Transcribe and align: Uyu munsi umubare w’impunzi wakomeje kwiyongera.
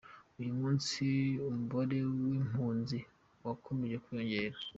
Uyu 0.39 0.53
munsi 0.59 1.03
umubare 1.49 1.99
w’impunzi 2.21 2.97
wakomeje 3.45 3.95
kwiyongera. 4.03 4.57